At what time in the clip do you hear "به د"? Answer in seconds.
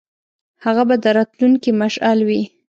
0.89-1.05